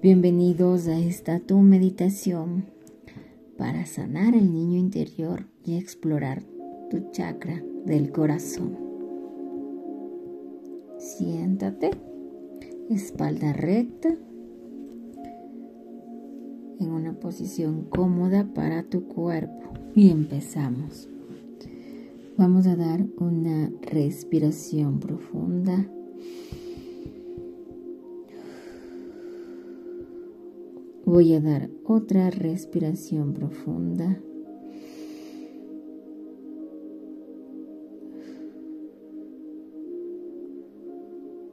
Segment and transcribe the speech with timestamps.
[0.00, 2.66] Bienvenidos a esta tu meditación
[3.56, 6.44] para sanar el niño interior y explorar
[6.88, 8.78] tu chakra del corazón.
[10.98, 11.90] Siéntate,
[12.88, 14.10] espalda recta,
[16.78, 21.08] en una posición cómoda para tu cuerpo y empezamos.
[22.38, 25.90] Vamos a dar una respiración profunda.
[31.04, 34.22] Voy a dar otra respiración profunda.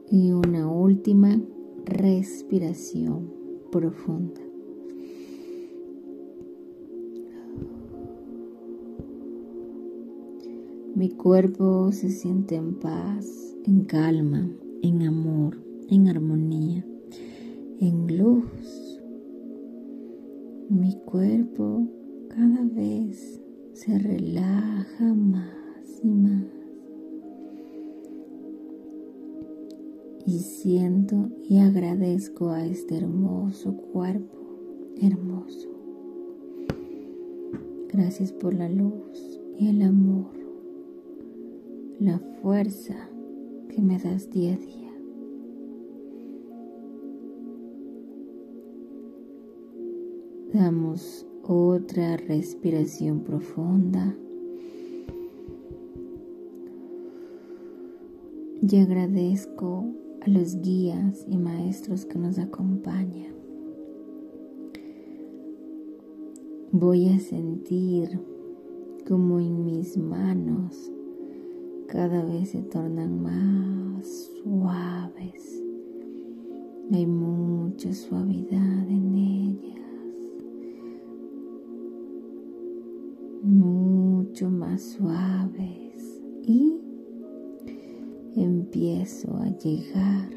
[0.08, 1.42] Y una última
[1.84, 3.32] respiración
[3.72, 4.45] profunda.
[10.96, 14.50] Mi cuerpo se siente en paz, en calma,
[14.82, 16.86] en amor, en armonía,
[17.78, 18.96] en luz
[20.70, 21.86] mi cuerpo
[22.28, 23.40] cada vez
[23.74, 26.44] se relaja más y más.
[30.26, 34.38] Y siento y agradezco a este hermoso cuerpo,
[35.00, 35.68] hermoso.
[37.92, 40.45] Gracias por la luz y el amor,
[41.98, 43.08] la fuerza
[43.70, 44.92] que me das día a día.
[50.52, 54.14] Damos otra respiración profunda.
[58.60, 59.86] Y agradezco
[60.20, 63.34] a los guías y maestros que nos acompañan.
[66.72, 68.20] Voy a sentir
[69.06, 70.92] como en mis manos
[71.86, 75.62] cada vez se tornan más suaves.
[76.92, 79.76] Hay mucha suavidad en ellas.
[83.46, 86.78] mucho más suaves y
[88.34, 90.30] empiezo a llegar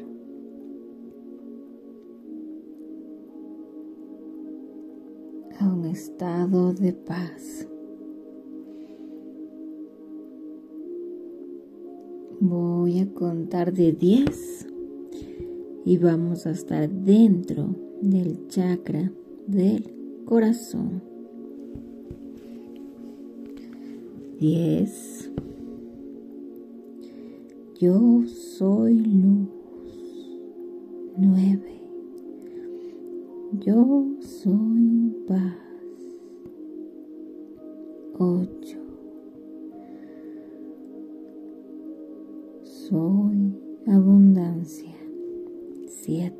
[5.58, 7.66] a un estado de paz.
[12.42, 14.66] Voy a contar de 10
[15.84, 19.12] y vamos a estar dentro del chakra
[19.46, 19.92] del
[20.24, 21.02] corazón.
[24.38, 25.32] 10.
[27.78, 29.48] Yo soy luz.
[31.18, 31.60] 9.
[33.66, 35.58] Yo soy paz.
[38.18, 38.89] 8.
[42.90, 43.54] Soy
[43.86, 44.96] abundancia.
[45.86, 46.32] 7.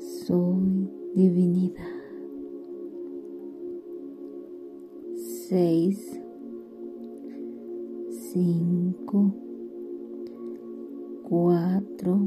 [0.00, 1.96] Soy divinidad.
[5.48, 6.20] seis,
[8.32, 9.32] cinco,
[11.22, 12.18] cuatro,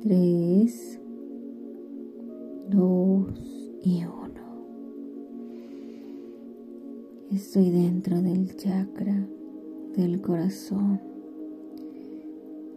[0.00, 0.98] tres,
[2.70, 4.40] dos y uno.
[7.30, 9.28] Estoy dentro del chakra
[9.96, 11.00] del corazón.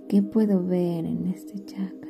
[0.08, 2.10] ¿Qué puedo ver en este chakra?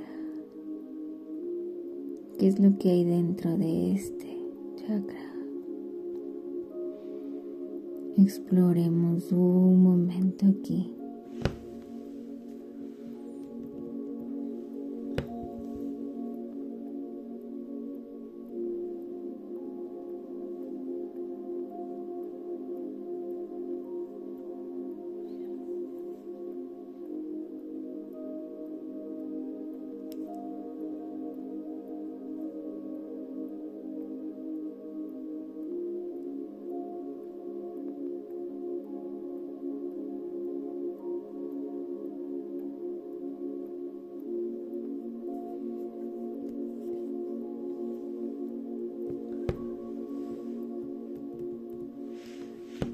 [2.38, 4.38] ¿Qué es lo que hay dentro de este
[4.76, 5.34] chakra?
[8.18, 10.99] Exploremos un momento aquí.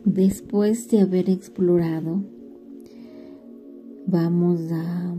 [0.05, 2.23] Después de haber explorado,
[4.05, 5.15] vamos a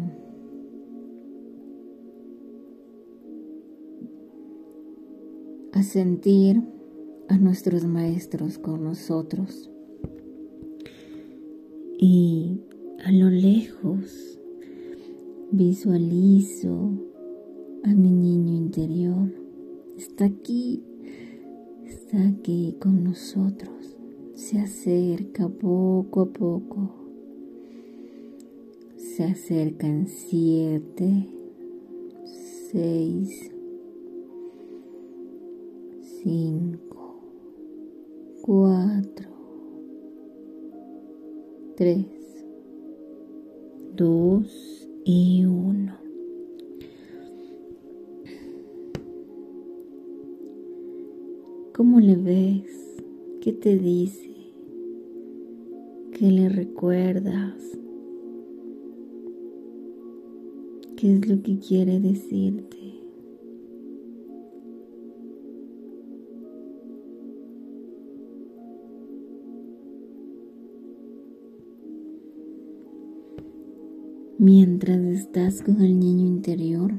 [5.72, 6.62] a sentir
[7.28, 9.70] a nuestros maestros con nosotros.
[11.98, 12.60] Y
[13.04, 14.38] a lo lejos
[15.50, 16.92] visualizo
[17.84, 19.30] a mi niño interior.
[19.98, 20.82] Está aquí,
[21.84, 23.95] está aquí con nosotros
[24.36, 26.90] se acerca poco a poco
[28.98, 31.26] Se acercan siete,
[32.70, 33.50] seis,
[36.22, 37.22] cinco,
[38.42, 39.30] cuatro,
[41.76, 42.04] tres,
[43.94, 45.96] dos y uno.
[51.72, 52.85] ¿Cómo le ves?
[53.46, 54.28] ¿Qué te dice?
[56.18, 57.78] ¿Qué le recuerdas?
[60.96, 62.76] ¿Qué es lo que quiere decirte?
[74.38, 76.94] Mientras estás con el niño interior,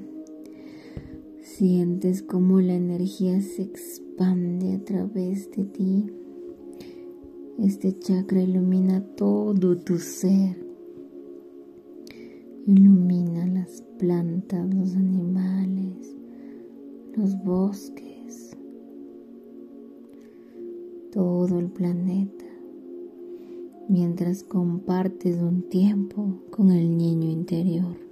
[1.41, 6.05] sientes como la energía se expande a través de ti.
[7.59, 10.68] Este chakra ilumina todo tu ser
[12.68, 16.18] Ilumina las plantas, los animales,
[17.15, 18.57] los bosques,
[21.13, 22.45] todo el planeta,
[23.88, 28.06] mientras compartes un tiempo con el niño interior.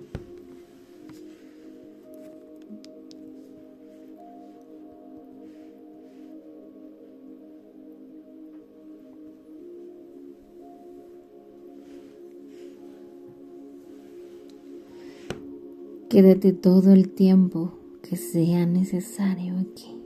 [16.16, 20.02] Quédate todo el tiempo que sea necesario aquí.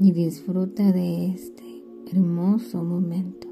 [0.00, 1.82] Y disfruta de este
[2.12, 3.48] hermoso momento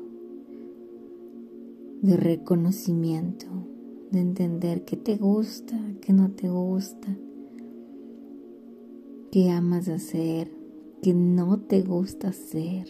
[2.03, 3.47] de reconocimiento,
[4.11, 7.09] de entender qué te gusta, qué no te gusta,
[9.33, 10.51] qué amas hacer,
[11.01, 12.87] qué no te gusta hacer,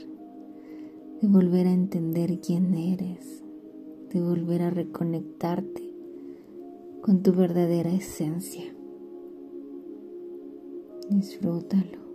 [1.22, 3.44] de volver a entender quién eres,
[4.12, 5.85] de volver a reconectarte
[7.06, 8.64] con tu verdadera esencia.
[11.08, 12.05] Disfrútalo.